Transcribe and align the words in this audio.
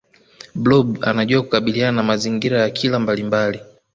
blob 0.55 0.97
anajua 1.03 1.41
kukabiliana 1.43 1.91
na 1.91 2.03
mazingira 2.03 2.61
ya 2.61 2.69
kila 2.69 2.99
mbalimbali 2.99 3.61